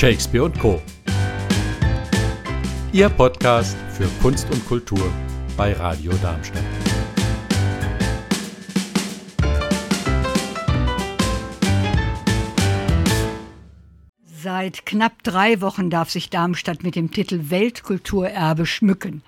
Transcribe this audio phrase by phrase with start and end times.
[0.00, 0.80] Shakespeare und Co.
[2.90, 5.12] Ihr Podcast für Kunst und Kultur
[5.58, 6.64] bei Radio Darmstadt.
[14.24, 19.20] Seit knapp drei Wochen darf sich Darmstadt mit dem Titel Weltkulturerbe schmücken.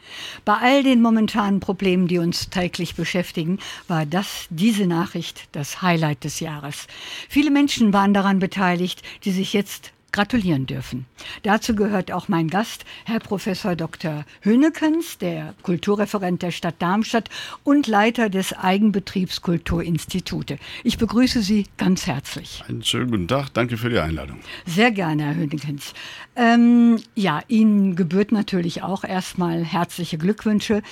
[0.46, 6.24] Bei all den momentanen Problemen, die uns täglich beschäftigen, war das, diese Nachricht, das Highlight
[6.24, 6.86] des Jahres.
[7.28, 11.06] Viele Menschen waren daran beteiligt, die sich jetzt gratulieren dürfen.
[11.42, 14.24] Dazu gehört auch mein Gast, Herr Professor Dr.
[14.42, 17.28] Hönekens, der Kulturreferent der Stadt Darmstadt
[17.64, 20.58] und Leiter des Eigenbetriebs Kulturinstitute.
[20.84, 22.62] Ich begrüße Sie ganz herzlich.
[22.68, 24.38] Einen schönen guten Tag, danke für die Einladung.
[24.66, 25.94] Sehr gerne, Herr Hönekens.
[26.36, 30.82] Ähm, ja, Ihnen gebührt natürlich auch erstmal herzliche Glückwünsche.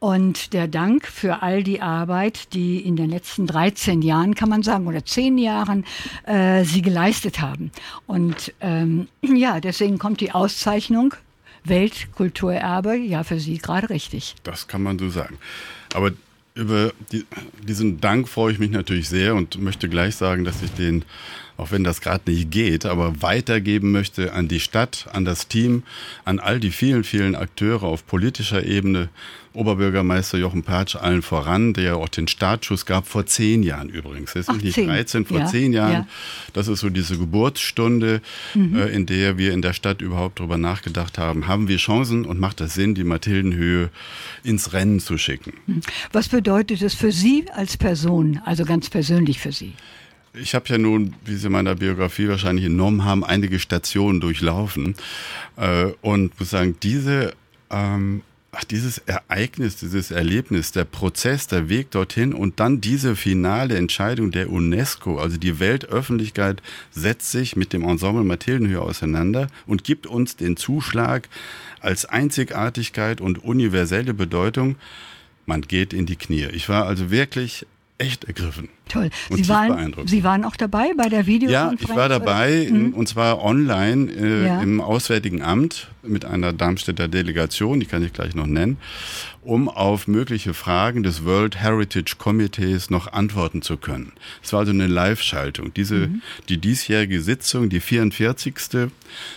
[0.00, 4.62] Und der Dank für all die Arbeit, die in den letzten 13 Jahren, kann man
[4.62, 5.84] sagen, oder 10 Jahren
[6.24, 7.70] äh, Sie geleistet haben.
[8.06, 11.14] Und ähm, ja, deswegen kommt die Auszeichnung
[11.64, 14.36] Weltkulturerbe ja für Sie gerade richtig.
[14.42, 15.36] Das kann man so sagen.
[15.92, 16.12] Aber
[16.54, 17.26] über die,
[17.62, 21.04] diesen Dank freue ich mich natürlich sehr und möchte gleich sagen, dass ich den
[21.60, 25.82] auch wenn das gerade nicht geht, aber weitergeben möchte an die Stadt, an das Team,
[26.24, 29.08] an all die vielen, vielen Akteure auf politischer Ebene.
[29.52, 34.34] Oberbürgermeister Jochen Patsch allen voran, der ja auch den Startschuss gab, vor zehn Jahren übrigens.
[34.34, 35.92] Das ist nicht 13, vor ja, zehn Jahren.
[35.92, 36.06] Ja.
[36.52, 38.20] Das ist so diese Geburtsstunde,
[38.54, 38.76] mhm.
[38.76, 42.38] äh, in der wir in der Stadt überhaupt darüber nachgedacht haben, haben wir Chancen und
[42.38, 43.90] macht das Sinn, die Mathildenhöhe
[44.44, 45.54] ins Rennen zu schicken.
[45.66, 45.80] Mhm.
[46.12, 49.72] Was bedeutet es für Sie als Person, also ganz persönlich für Sie?
[50.32, 54.94] Ich habe ja nun, wie Sie in meiner Biografie wahrscheinlich entnommen haben, einige Stationen durchlaufen
[55.56, 57.34] äh, und muss sagen, diese
[57.70, 58.22] ähm,
[58.70, 64.50] dieses Ereignis, dieses Erlebnis, der Prozess, der Weg dorthin und dann diese finale Entscheidung der
[64.50, 66.60] UNESCO, also die Weltöffentlichkeit
[66.90, 71.28] setzt sich mit dem Ensemble Mathildenhöhe auseinander und gibt uns den Zuschlag
[71.80, 74.76] als Einzigartigkeit und universelle Bedeutung.
[75.46, 76.48] Man geht in die Knie.
[76.52, 77.66] Ich war also wirklich
[77.98, 78.68] echt ergriffen.
[78.90, 79.10] Toll.
[79.30, 81.80] Sie waren, Sie waren auch dabei bei der Videokonferenz?
[81.80, 82.92] Ja, ich war dabei mhm.
[82.92, 84.60] und zwar online äh, ja.
[84.60, 88.78] im Auswärtigen Amt mit einer Darmstädter Delegation, die kann ich gleich noch nennen,
[89.42, 94.12] um auf mögliche Fragen des World Heritage Committees noch antworten zu können.
[94.42, 95.72] Es war also eine Live-Schaltung.
[95.74, 96.22] Diese, mhm.
[96.48, 98.90] die diesjährige Sitzung, die 44.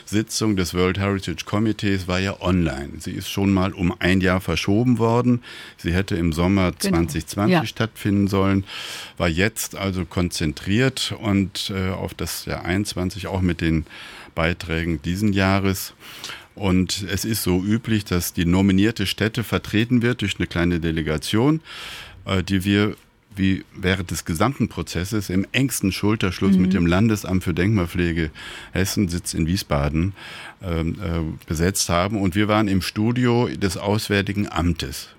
[0.05, 2.91] Sitzung des World Heritage Committees war ja online.
[2.99, 5.41] Sie ist schon mal um ein Jahr verschoben worden.
[5.77, 6.97] Sie hätte im Sommer genau.
[6.97, 7.65] 2020 ja.
[7.65, 8.65] stattfinden sollen,
[9.17, 13.85] war jetzt jetzt also konzentriert und äh, auf das Jahr 21 auch mit den
[14.35, 15.93] Beiträgen diesen Jahres.
[16.55, 21.61] Und es ist so üblich, dass die nominierte Stätte vertreten wird durch eine kleine Delegation,
[22.25, 22.95] äh, die wir
[23.35, 26.61] wie während des gesamten Prozesses im engsten Schulterschluss mhm.
[26.61, 28.29] mit dem Landesamt für Denkmalpflege
[28.71, 30.13] Hessen, Sitz in Wiesbaden,
[30.61, 32.21] ähm, äh, besetzt haben.
[32.21, 35.09] Und wir waren im Studio des Auswärtigen Amtes.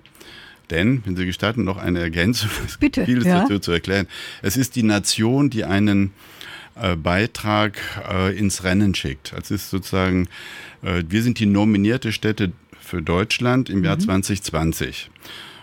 [0.69, 2.49] Denn, wenn Sie gestatten, noch eine Ergänzung,
[2.79, 3.41] Bitte, vieles ja.
[3.41, 4.07] dazu zu erklären.
[4.41, 6.11] Es ist die Nation, die einen
[6.75, 9.33] äh, Beitrag äh, ins Rennen schickt.
[9.37, 10.27] Es ist sozusagen,
[10.81, 14.01] äh, wir sind die nominierte Stätte für Deutschland im Jahr mhm.
[14.01, 15.09] 2020.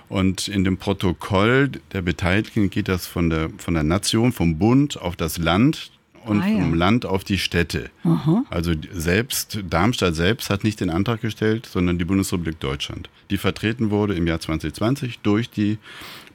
[0.09, 5.01] Und in dem Protokoll der Beteiligten geht das von der, von der Nation, vom Bund
[5.01, 5.91] auf das Land
[6.25, 6.61] und ah, ja.
[6.61, 7.91] vom Land auf die Städte.
[8.05, 8.45] Aha.
[8.51, 13.91] Also selbst, Darmstadt selbst hat nicht den Antrag gestellt, sondern die Bundesrepublik Deutschland, die vertreten
[13.91, 15.79] wurde im Jahr 2020 durch die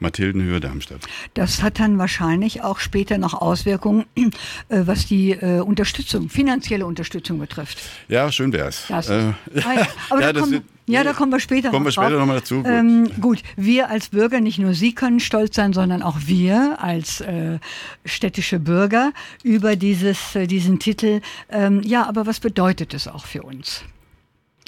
[0.00, 1.00] Mathildenhöhe Darmstadt.
[1.34, 4.30] Das hat dann wahrscheinlich auch später noch Auswirkungen, äh,
[4.68, 7.78] was die äh, Unterstützung, finanzielle Unterstützung betrifft.
[8.08, 8.90] Ja, schön wäre es.
[8.90, 9.86] Äh, ah, ja.
[10.10, 10.62] Aber ja, da kommen,
[10.92, 12.56] ja, da kommen wir später kommen noch wir später nochmal dazu.
[12.56, 12.66] Gut.
[12.66, 13.42] Ähm, gut.
[13.56, 17.58] wir als Bürger, nicht nur Sie können stolz sein, sondern auch wir als äh,
[18.04, 19.12] städtische Bürger
[19.42, 21.20] über dieses, äh, diesen Titel.
[21.48, 23.82] Ähm, ja, aber was bedeutet es auch für uns?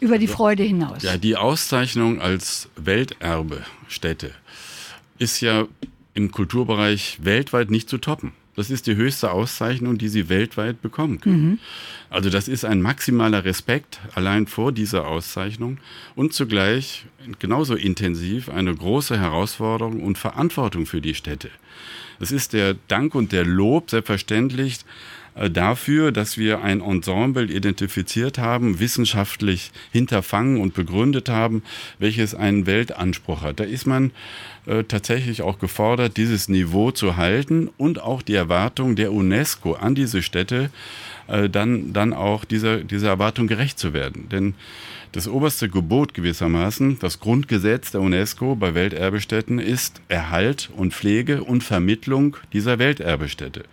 [0.00, 1.03] Über die Freude hinaus.
[1.03, 4.33] Ja, die Auszeichnung als Welterbe-Städte
[5.18, 5.66] ist ja
[6.15, 8.33] im Kulturbereich weltweit nicht zu toppen.
[8.60, 11.51] Das ist die höchste Auszeichnung, die sie weltweit bekommen können.
[11.53, 11.59] Mhm.
[12.10, 15.78] Also das ist ein maximaler Respekt allein vor dieser Auszeichnung
[16.15, 17.07] und zugleich
[17.39, 21.48] genauso intensiv eine große Herausforderung und Verantwortung für die Städte.
[22.21, 24.80] Es ist der Dank und der Lob selbstverständlich
[25.34, 31.62] dafür, dass wir ein Ensemble identifiziert haben, wissenschaftlich hinterfangen und begründet haben,
[31.98, 33.60] welches einen Weltanspruch hat.
[33.60, 34.10] Da ist man
[34.66, 39.94] äh, tatsächlich auch gefordert, dieses Niveau zu halten und auch die Erwartung der UNESCO an
[39.94, 40.71] diese Städte
[41.28, 44.28] äh, dann, dann auch dieser, dieser Erwartung gerecht zu werden.
[44.28, 44.54] Denn
[45.12, 51.65] das oberste Gebot gewissermaßen, das Grundgesetz der UNESCO bei Welterbestätten ist Erhalt und Pflege und
[51.65, 53.65] Vermittlung dieser Welterbestätte.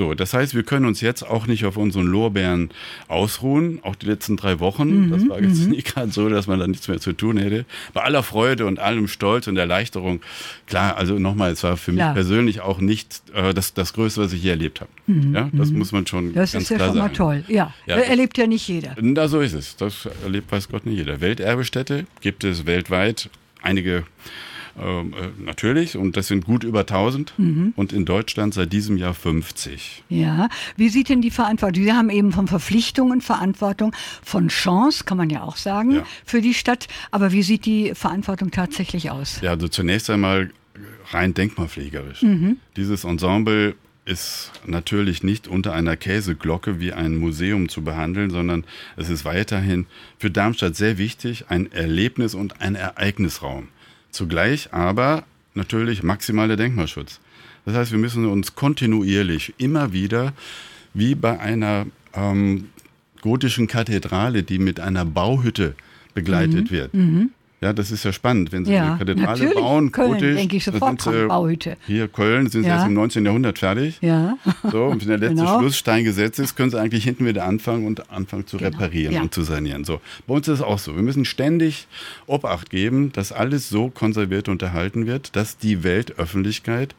[0.00, 2.70] So, das heißt, wir können uns jetzt auch nicht auf unseren Lorbeeren
[3.08, 5.08] ausruhen, auch die letzten drei Wochen.
[5.08, 5.70] Mhm, das war jetzt mhm.
[5.72, 7.66] nicht gerade so, dass man da nichts mehr zu tun hätte.
[7.92, 10.22] Bei aller Freude und allem Stolz und Erleichterung,
[10.66, 12.08] klar, also nochmal, es war für klar.
[12.08, 14.90] mich persönlich auch nicht äh, das, das Größte, was ich je erlebt habe.
[15.06, 15.80] Mhm, ja, das mhm.
[15.80, 16.96] muss man schon das ganz klar sagen.
[16.96, 17.44] Das ist ja schon mal toll.
[17.54, 18.96] Ja, ja erlebt ja nicht jeder.
[18.98, 19.76] Da so ist es.
[19.76, 21.20] Das erlebt, weiß Gott, nicht jeder.
[21.20, 23.28] Welterbestätte gibt es weltweit
[23.60, 24.04] einige
[24.80, 27.72] ähm, äh, natürlich, und das sind gut über 1000 mhm.
[27.76, 30.04] und in Deutschland seit diesem Jahr 50.
[30.08, 31.84] Ja, wie sieht denn die Verantwortung?
[31.84, 36.06] Sie haben eben von Verpflichtungen Verantwortung, von Chance, kann man ja auch sagen, ja.
[36.24, 36.88] für die Stadt.
[37.10, 39.40] Aber wie sieht die Verantwortung tatsächlich aus?
[39.42, 40.50] Ja, also zunächst einmal
[41.10, 42.22] rein denkmalpflegerisch.
[42.22, 42.56] Mhm.
[42.76, 43.74] Dieses Ensemble
[44.06, 48.64] ist natürlich nicht unter einer Käseglocke wie ein Museum zu behandeln, sondern
[48.96, 49.86] es ist weiterhin
[50.18, 53.68] für Darmstadt sehr wichtig, ein Erlebnis- und ein Ereignisraum.
[54.10, 55.24] Zugleich aber
[55.54, 57.20] natürlich maximaler Denkmalschutz.
[57.64, 60.32] Das heißt, wir müssen uns kontinuierlich immer wieder,
[60.94, 62.68] wie bei einer ähm,
[63.20, 65.74] gotischen Kathedrale, die mit einer Bauhütte
[66.14, 66.70] begleitet mhm.
[66.70, 67.30] wird, mhm.
[67.62, 69.92] Ja, das ist ja spannend, wenn Sie ja, eine Kathedrale bauen.
[69.92, 71.76] Köln, gotisch, denke ich sofort sind, äh, Bauhütte.
[71.86, 72.76] Hier Köln sind Sie ja.
[72.76, 73.26] erst im 19.
[73.26, 73.98] Jahrhundert fertig.
[74.00, 74.38] Ja.
[74.70, 75.58] So, und wenn der letzte genau.
[75.58, 78.70] Schlussstein gesetzt ist, können Sie eigentlich hinten wieder anfangen und anfangen zu genau.
[78.70, 79.20] reparieren ja.
[79.20, 79.84] und zu sanieren.
[79.84, 80.96] So, bei uns ist es auch so.
[80.96, 81.86] Wir müssen ständig
[82.26, 86.94] Obacht geben, dass alles so konserviert und erhalten wird, dass die Weltöffentlichkeit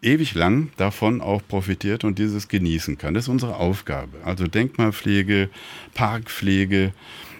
[0.00, 3.12] ewig lang davon auch profitiert und dieses genießen kann.
[3.12, 4.18] Das ist unsere Aufgabe.
[4.24, 5.50] Also Denkmalpflege,
[5.94, 6.92] Parkpflege,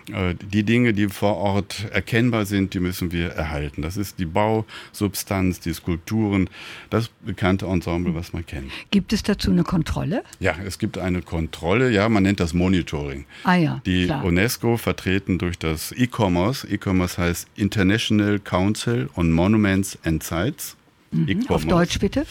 [0.09, 3.83] die Dinge, die vor Ort erkennbar sind, die müssen wir erhalten.
[3.83, 6.51] Das ist die Bausubstanz, die Skulpturen,
[6.91, 8.71] das bekannte Ensemble, was man kennt.
[8.91, 10.23] Gibt es dazu eine Kontrolle?
[10.41, 11.91] Ja, es gibt eine Kontrolle.
[11.91, 13.25] Ja, man nennt das Monitoring.
[13.45, 13.81] Ah ja.
[13.87, 14.25] Die klar.
[14.25, 16.67] UNESCO vertreten durch das E-Commerce.
[16.67, 20.77] E-Commerce heißt International Council on Monuments and Sites.
[21.13, 21.47] Mhm.
[21.49, 22.27] Auf Deutsch bitte.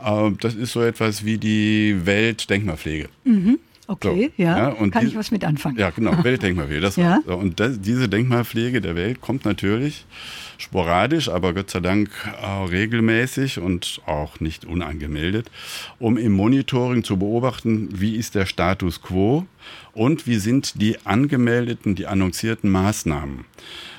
[0.00, 3.08] Äh, das ist so etwas wie die Weltdenkmalpflege.
[3.24, 3.58] Mhm.
[3.88, 4.58] Okay, so, ja.
[4.58, 5.76] ja und Kann die, ich was mit anfangen?
[5.78, 6.80] Ja, genau, Weltdenkmalpflege.
[6.80, 7.20] Das ja.
[7.26, 10.04] so, und das, diese Denkmalpflege der Welt kommt natürlich
[10.58, 15.50] sporadisch, aber Gott sei Dank auch regelmäßig und auch nicht unangemeldet,
[15.98, 19.46] um im Monitoring zu beobachten, wie ist der Status quo
[19.92, 23.44] und wie sind die angemeldeten, die annoncierten Maßnahmen,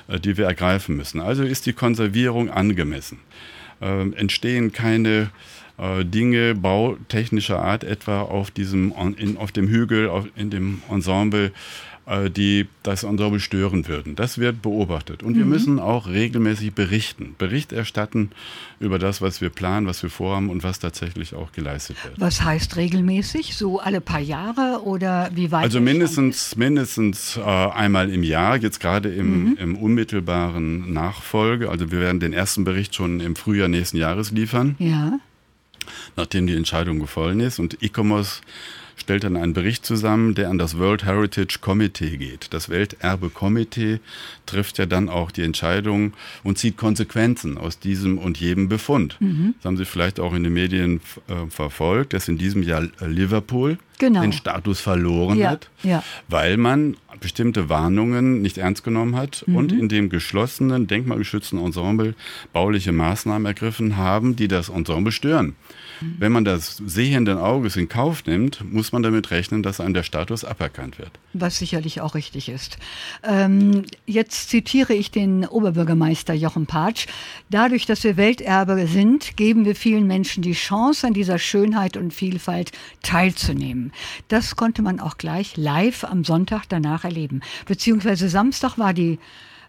[0.08, 1.20] äh, die wir ergreifen müssen.
[1.20, 3.18] Also ist die Konservierung angemessen.
[3.80, 5.30] Äh, entstehen keine
[5.78, 11.52] äh, Dinge bautechnischer Art etwa auf diesem in, auf dem Hügel auf, in dem Ensemble
[12.06, 14.14] äh, die das Ensemble stören würden.
[14.14, 15.22] Das wird beobachtet.
[15.22, 15.38] Und mhm.
[15.38, 18.30] wir müssen auch regelmäßig berichten, Bericht erstatten
[18.78, 22.20] über das, was wir planen, was wir vorhaben und was tatsächlich auch geleistet wird.
[22.20, 23.56] Was heißt regelmäßig?
[23.56, 25.64] So alle paar Jahre oder wie weit?
[25.64, 29.56] Also mindestens, mindestens äh, einmal im Jahr, jetzt gerade im, mhm.
[29.58, 31.70] im unmittelbaren Nachfolge.
[31.70, 34.76] Also wir werden den ersten Bericht schon im Frühjahr nächsten Jahres liefern.
[34.78, 35.20] Ja
[36.16, 37.58] nachdem die Entscheidung gefallen ist.
[37.58, 38.40] Und E-Commerce
[38.96, 42.52] stellt dann einen Bericht zusammen, der an das World Heritage Committee geht.
[42.52, 44.00] Das Welterbe-Komitee
[44.46, 46.12] trifft ja dann auch die Entscheidung
[46.42, 49.16] und zieht Konsequenzen aus diesem und jedem Befund.
[49.20, 49.54] Mhm.
[49.58, 53.78] Das haben Sie vielleicht auch in den Medien äh, verfolgt, dass in diesem Jahr Liverpool
[53.98, 54.22] genau.
[54.22, 56.02] den Status verloren ja, hat, ja.
[56.28, 59.56] weil man bestimmte Warnungen nicht ernst genommen hat mhm.
[59.56, 62.14] und in dem geschlossenen, denkmalgeschützten Ensemble
[62.52, 65.56] bauliche Maßnahmen ergriffen haben, die das Ensemble stören.
[66.18, 70.02] Wenn man das sehenden Auges in Kauf nimmt, muss man damit rechnen, dass einem der
[70.02, 71.10] Status aberkannt wird.
[71.32, 72.78] Was sicherlich auch richtig ist.
[73.22, 77.06] Ähm, jetzt zitiere ich den Oberbürgermeister Jochen Patsch.
[77.50, 82.12] Dadurch, dass wir Welterbe sind, geben wir vielen Menschen die Chance, an dieser Schönheit und
[82.12, 83.92] Vielfalt teilzunehmen.
[84.28, 87.40] Das konnte man auch gleich live am Sonntag danach erleben.
[87.66, 89.18] Beziehungsweise Samstag war die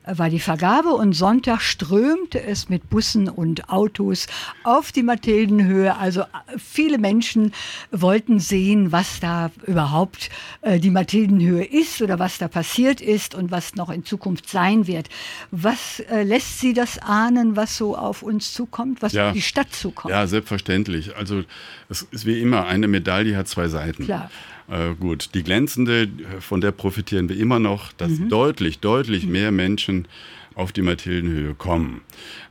[0.07, 4.27] war die Vergabe und Sonntag strömte es mit Bussen und Autos
[4.63, 5.95] auf die Mathildenhöhe.
[5.97, 6.25] Also äh,
[6.57, 7.51] viele Menschen
[7.91, 10.29] wollten sehen, was da überhaupt
[10.61, 14.87] äh, die Mathildenhöhe ist oder was da passiert ist und was noch in Zukunft sein
[14.87, 15.09] wird.
[15.51, 19.27] Was äh, lässt Sie das ahnen, was so auf uns zukommt, was ja.
[19.29, 20.11] auf die Stadt zukommt?
[20.11, 21.15] Ja, selbstverständlich.
[21.15, 21.43] Also
[21.89, 24.05] es ist wie immer, eine Medaille hat zwei Seiten.
[24.05, 24.29] Klar.
[24.67, 28.29] Äh, gut, die glänzende, von der profitieren wir immer noch, dass mhm.
[28.29, 29.31] deutlich, deutlich mhm.
[29.31, 30.07] mehr Menschen
[30.55, 32.01] auf die Mathildenhöhe kommen.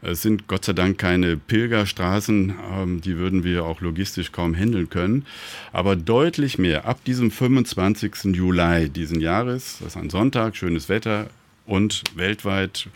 [0.03, 4.91] Es sind Gott sei Dank keine Pilgerstraßen, ähm, die würden wir auch logistisch kaum handeln
[4.91, 5.27] können,
[5.73, 6.85] aber deutlich mehr.
[6.85, 8.37] Ab diesem 25.
[8.37, 11.29] Juli diesen Jahres, das ist ein Sonntag, schönes Wetter
[11.67, 12.89] und weltweit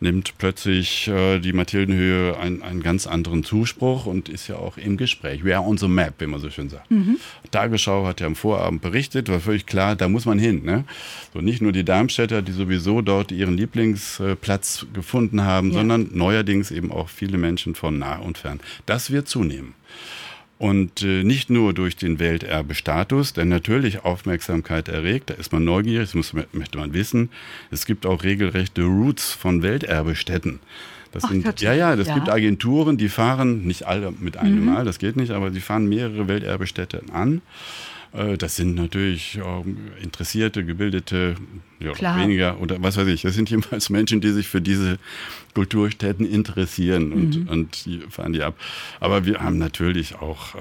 [0.00, 4.96] nimmt plötzlich äh, die Mathildenhöhe ein, einen ganz anderen Zuspruch und ist ja auch im
[4.96, 5.44] Gespräch.
[5.44, 6.90] We are on the map, wie man so schön sagt.
[6.90, 7.18] Mhm.
[7.50, 10.64] Tagesschau hat ja am Vorabend berichtet, war völlig klar, da muss man hin.
[10.64, 10.84] Ne?
[11.32, 15.78] So nicht nur die Darmstädter, die sowieso dort ihren Lieblingsplatz gefunden haben, ja.
[15.78, 18.60] sondern neuerdings eben auch viele Menschen von nah und fern.
[18.84, 19.74] Das wird zunehmen.
[20.58, 26.08] Und äh, nicht nur durch den Welterbestatus, der natürlich Aufmerksamkeit erregt, da ist man neugierig,
[26.08, 27.28] das muss, möchte man wissen.
[27.70, 30.60] Es gibt auch regelrechte Routes von Welterbestätten.
[31.12, 32.14] Das Ach, sind, ja, ja, das ja.
[32.14, 34.64] gibt Agenturen, die fahren nicht alle mit einem mhm.
[34.66, 37.42] Mal, das geht nicht, aber die fahren mehrere Welterbestätte an.
[38.16, 39.38] Äh, das sind natürlich
[40.02, 41.34] interessierte, gebildete,
[41.78, 43.22] ja, weniger oder was weiß ich.
[43.22, 44.98] Das sind jeweils Menschen, die sich für diese
[45.54, 47.48] Kulturstätten interessieren und, mhm.
[47.48, 48.54] und die fahren die ab.
[49.00, 50.58] Aber wir haben natürlich auch äh,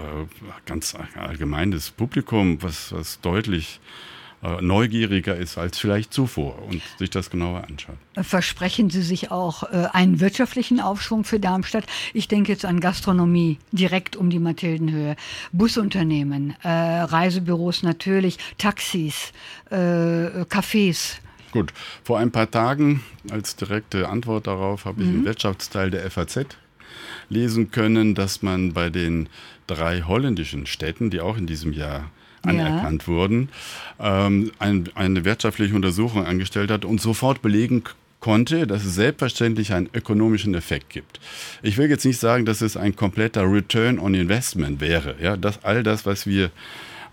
[0.66, 4.15] ganz allgemeines Publikum, was, was deutlich äh,
[4.62, 7.96] neugieriger ist als vielleicht zuvor und sich das genauer anschaut.
[8.22, 11.86] Versprechen Sie sich auch äh, einen wirtschaftlichen Aufschwung für Darmstadt?
[12.14, 15.16] Ich denke jetzt an Gastronomie direkt um die Mathildenhöhe,
[15.52, 19.32] Busunternehmen, äh, Reisebüros natürlich, Taxis,
[19.70, 21.18] äh, Cafés.
[21.52, 21.74] Gut,
[22.04, 25.20] vor ein paar Tagen als direkte Antwort darauf habe ich mhm.
[25.20, 26.46] im Wirtschaftsteil der FAZ
[27.30, 29.30] lesen können, dass man bei den
[29.68, 32.12] drei holländischen Städten, die auch in diesem Jahr
[32.48, 33.08] anerkannt ja.
[33.08, 33.50] wurden,
[34.00, 37.84] ähm, ein, eine wirtschaftliche Untersuchung angestellt hat und sofort belegen
[38.20, 41.20] konnte, dass es selbstverständlich einen ökonomischen Effekt gibt.
[41.62, 45.16] Ich will jetzt nicht sagen, dass es ein kompletter Return on Investment wäre.
[45.22, 46.50] Ja, dass all das, was wir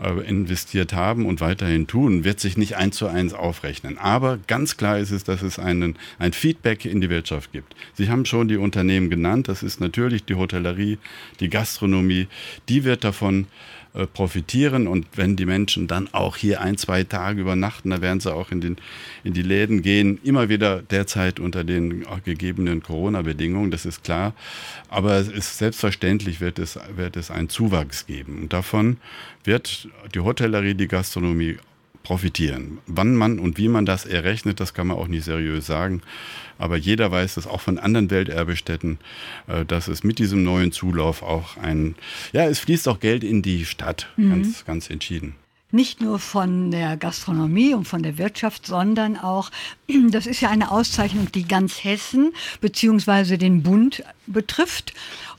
[0.02, 3.98] äh, investiert haben und weiterhin tun, wird sich nicht eins zu eins aufrechnen.
[3.98, 7.76] Aber ganz klar ist es, dass es einen, ein Feedback in die Wirtschaft gibt.
[7.94, 9.48] Sie haben schon die Unternehmen genannt.
[9.48, 10.98] Das ist natürlich die Hotellerie,
[11.40, 12.26] die Gastronomie.
[12.68, 13.46] Die wird davon
[13.94, 14.86] äh, profitieren.
[14.86, 18.50] Und wenn die Menschen dann auch hier ein, zwei Tage übernachten, da werden sie auch
[18.50, 18.76] in, den,
[19.22, 20.18] in die Läden gehen.
[20.24, 24.32] Immer wieder derzeit unter den gegebenen Corona-Bedingungen, das ist klar.
[24.88, 28.42] Aber es ist selbstverständlich wird es, wird es einen Zuwachs geben.
[28.42, 28.96] Und davon
[29.44, 31.58] wird die Hotellerie, die Gastronomie
[32.02, 32.78] profitieren.
[32.86, 36.02] Wann man und wie man das errechnet, das kann man auch nicht seriös sagen.
[36.58, 38.98] Aber jeder weiß es auch von anderen Welterbestätten,
[39.48, 41.96] äh, dass es mit diesem neuen Zulauf auch ein,
[42.32, 44.30] ja, es fließt auch Geld in die Stadt, mhm.
[44.30, 45.34] ganz, ganz entschieden
[45.72, 49.50] nicht nur von der Gastronomie und von der Wirtschaft, sondern auch,
[50.10, 53.38] das ist ja eine Auszeichnung, die ganz Hessen bzw.
[53.38, 54.92] den Bund betrifft.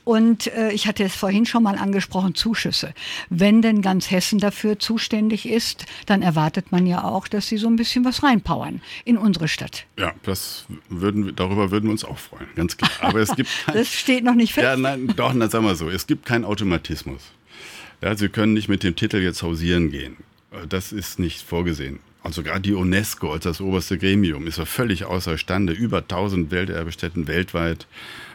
[0.04, 2.92] Und äh, ich hatte es vorhin schon mal angesprochen, Zuschüsse.
[3.30, 7.68] Wenn denn ganz Hessen dafür zuständig ist, dann erwartet man ja auch, dass sie so
[7.68, 9.86] ein bisschen was reinpowern in unsere Stadt.
[9.98, 12.90] Ja, das würden, darüber würden wir uns auch freuen, ganz klar.
[13.00, 14.64] Aber es gibt kein, Das steht noch nicht fest.
[14.64, 17.22] Ja, nein, doch, dann sagen wir so, es gibt keinen Automatismus.
[18.02, 20.18] Ja, Sie können nicht mit dem Titel jetzt hausieren gehen.
[20.68, 22.00] Das ist nicht vorgesehen.
[22.24, 27.28] Also gerade die UNESCO als das oberste Gremium ist ja völlig außerstande, über 1000 Welterbestätten
[27.28, 27.86] weltweit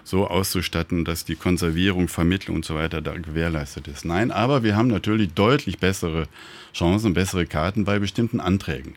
[0.03, 4.05] so auszustatten, dass die Konservierung, Vermittlung und so weiter da gewährleistet ist.
[4.05, 6.27] Nein, aber wir haben natürlich deutlich bessere
[6.71, 8.93] Chancen, bessere Karten bei bestimmten Anträgen.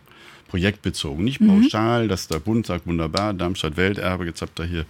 [0.48, 1.62] Projektbezogen, nicht mhm.
[1.62, 4.84] pauschal, dass der Bund sagt, wunderbar, Darmstadt Welterbe, jetzt habt ihr hier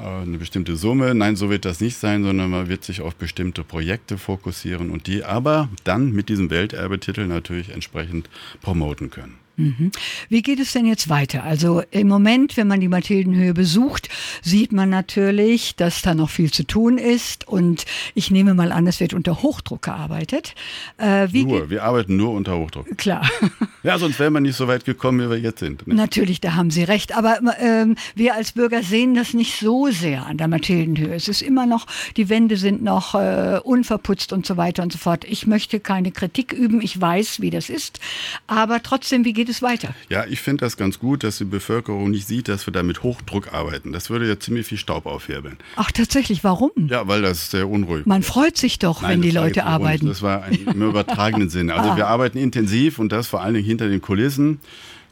[0.00, 1.14] eine bestimmte Summe.
[1.14, 5.06] Nein, so wird das nicht sein, sondern man wird sich auf bestimmte Projekte fokussieren und
[5.06, 8.28] die aber dann mit diesem Welterbetitel natürlich entsprechend
[8.62, 9.38] promoten können.
[9.60, 9.90] Mhm.
[10.28, 11.44] Wie geht es denn jetzt weiter?
[11.44, 14.08] Also im Moment, wenn man die Mathildenhöhe besucht,
[14.42, 17.46] sieht man natürlich, dass da noch viel zu tun ist.
[17.46, 20.54] Und ich nehme mal an, es wird unter Hochdruck gearbeitet.
[20.98, 22.96] Äh, nur, wir arbeiten nur unter Hochdruck.
[22.96, 23.28] Klar.
[23.82, 25.86] Ja, sonst wären wir nicht so weit gekommen, wie wir jetzt sind.
[25.86, 25.94] Ne?
[25.94, 27.16] Natürlich, da haben Sie recht.
[27.16, 31.14] Aber ähm, wir als Bürger sehen das nicht so sehr an der Mathildenhöhe.
[31.14, 31.86] Es ist immer noch,
[32.18, 35.24] die Wände sind noch äh, unverputzt und so weiter und so fort.
[35.24, 36.82] Ich möchte keine Kritik üben.
[36.82, 38.00] Ich weiß, wie das ist.
[38.46, 39.94] Aber trotzdem, wie geht es weiter?
[40.08, 43.02] Ja, ich finde das ganz gut, dass die Bevölkerung nicht sieht, dass wir da mit
[43.02, 43.92] Hochdruck arbeiten.
[43.92, 45.58] Das würde ja ziemlich viel Staub aufwirbeln.
[45.76, 46.70] Ach, tatsächlich, warum?
[46.88, 50.06] Ja, weil das sehr unruhig Man freut sich doch, Nein, wenn die Leute arbeiten.
[50.06, 51.74] Das war im übertragenen Sinne.
[51.74, 51.96] Also ah.
[51.96, 54.60] wir arbeiten intensiv und das vor allen Dingen hinter den Kulissen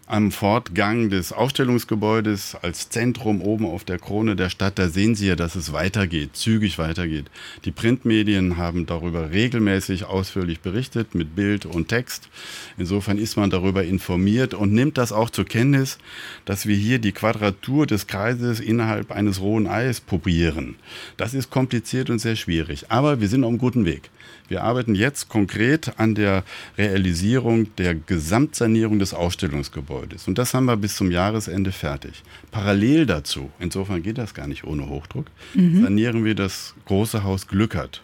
[0.09, 5.27] am Fortgang des Ausstellungsgebäudes als Zentrum oben auf der Krone der Stadt, da sehen Sie
[5.27, 7.27] ja, dass es weitergeht, zügig weitergeht.
[7.67, 12.31] Die Printmedien haben darüber regelmäßig ausführlich berichtet mit Bild und Text.
[12.79, 15.99] Insofern ist man darüber informiert und nimmt das auch zur Kenntnis,
[16.47, 20.77] dass wir hier die Quadratur des Kreises innerhalb eines rohen Eis probieren.
[21.19, 24.09] Das ist kompliziert und sehr schwierig, aber wir sind auf einem guten Weg.
[24.49, 26.45] Wir arbeiten jetzt konkret an der
[26.79, 29.98] Realisierung der Gesamtsanierung des Ausstellungsgebäudes.
[30.29, 32.23] Und das haben wir bis zum Jahresende fertig.
[32.51, 35.83] Parallel dazu, insofern geht das gar nicht ohne Hochdruck, mhm.
[35.83, 38.03] sanieren wir das große Haus Glückert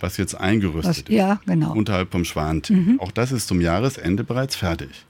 [0.00, 1.70] was jetzt eingerüstet was, ja, genau.
[1.70, 2.68] ist, unterhalb vom Schwant.
[2.68, 3.00] Mhm.
[3.00, 5.06] Auch das ist zum Jahresende bereits fertig.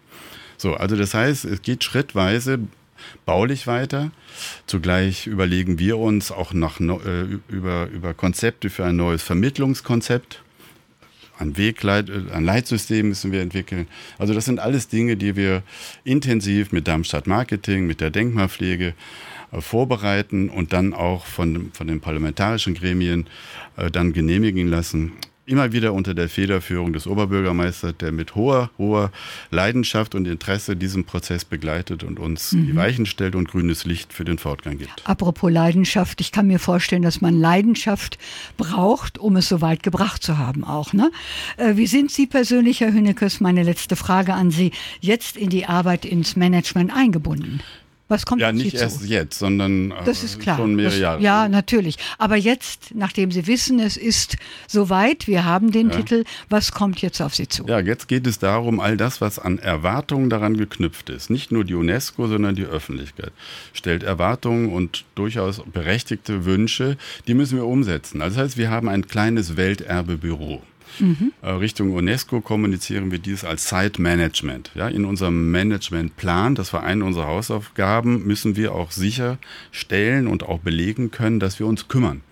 [0.57, 2.61] So, also das heißt, es geht schrittweise
[3.25, 4.11] baulich weiter.
[4.67, 10.43] Zugleich überlegen wir uns auch nach, äh, über, über Konzepte für ein neues Vermittlungskonzept
[11.39, 13.87] ein Wegleit, ein Leitsystem müssen wir entwickeln.
[14.19, 15.63] Also das sind alles Dinge, die wir
[16.05, 18.95] intensiv mit Darmstadt Marketing, mit der Denkmalpflege
[19.53, 23.27] äh, vorbereiten und dann auch von, von den parlamentarischen Gremien
[23.77, 25.13] äh, dann genehmigen lassen.
[25.47, 29.13] Immer wieder unter der Federführung des Oberbürgermeisters, der mit hoher, hoher
[29.51, 32.67] Leidenschaft und Interesse diesen Prozess begleitet und uns mhm.
[32.67, 35.03] die Weichen stellt und grünes Licht für den Fortgang gibt.
[35.05, 38.19] Apropos Leidenschaft, ich kann mir vorstellen, dass man Leidenschaft
[38.57, 40.93] braucht, um es so weit gebracht zu haben auch.
[40.93, 41.11] Ne?
[41.57, 45.67] Äh, wie sind Sie persönlich, Herr Hünekes, meine letzte Frage an Sie, jetzt in die
[45.67, 47.61] Arbeit ins Management eingebunden?
[48.09, 50.59] Was kommt Ja, nicht erst jetzt, sondern das ist klar.
[50.59, 51.23] schon mehrere das, Jahre.
[51.23, 51.97] Ja, natürlich.
[52.19, 54.37] Aber jetzt, nachdem Sie wissen, es ist
[54.69, 55.97] soweit, wir haben den ja.
[55.97, 57.67] Titel, was kommt jetzt auf Sie zu?
[57.67, 61.65] Ja, jetzt geht es darum, all das, was an Erwartungen daran geknüpft ist, nicht nur
[61.65, 63.33] die UNESCO, sondern die Öffentlichkeit,
[63.73, 66.97] stellt Erwartungen und durchaus berechtigte Wünsche,
[67.27, 68.23] die müssen wir umsetzen.
[68.23, 70.63] Also das heißt, wir haben ein kleines Welterbebüro.
[70.99, 71.33] Mhm.
[71.43, 74.71] Richtung UNESCO kommunizieren wir dies als Zeitmanagement.
[74.75, 80.61] Ja, in unserem Managementplan, das war eine unserer Hausaufgaben, müssen wir auch sicherstellen und auch
[80.61, 82.23] belegen können, dass wir uns kümmern.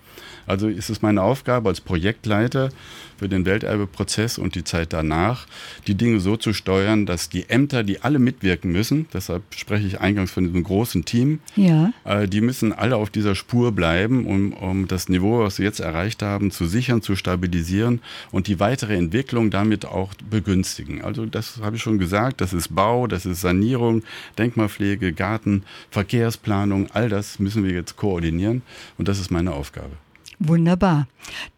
[0.46, 2.70] Also ist es meine Aufgabe als Projektleiter,
[3.16, 5.46] für den Welterbeprozess und die Zeit danach,
[5.86, 10.00] die Dinge so zu steuern, dass die Ämter, die alle mitwirken müssen, deshalb spreche ich
[10.00, 11.92] eingangs von diesem großen Team, ja.
[12.04, 15.80] äh, die müssen alle auf dieser Spur bleiben, um, um das Niveau, was wir jetzt
[15.80, 21.02] erreicht haben, zu sichern, zu stabilisieren und die weitere Entwicklung damit auch begünstigen.
[21.02, 24.02] Also das habe ich schon gesagt, das ist Bau, das ist Sanierung,
[24.38, 28.62] Denkmalpflege, Garten, Verkehrsplanung, all das müssen wir jetzt koordinieren
[28.98, 29.92] und das ist meine Aufgabe.
[30.38, 31.06] Wunderbar.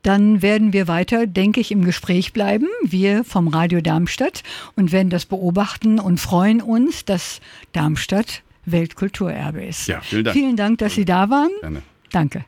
[0.02, 4.42] Dann werden wir weiter, denke ich, im Gespräch bleiben, wir vom Radio Darmstadt,
[4.76, 7.40] und werden das beobachten und freuen uns, dass
[7.72, 9.86] Darmstadt Weltkulturerbe ist.
[9.86, 10.36] Ja, vielen Dank.
[10.36, 11.50] Vielen Dank, dass Sie da waren.
[11.60, 11.82] Gerne.
[12.10, 12.44] Danke.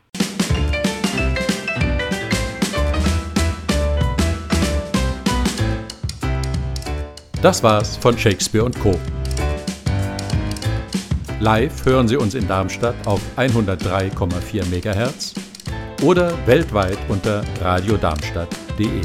[7.41, 8.99] Das war's von Shakespeare und Co.
[11.39, 15.35] Live hören Sie uns in Darmstadt auf 103,4 MHz
[16.03, 19.03] oder weltweit unter radiodarmstadt.de.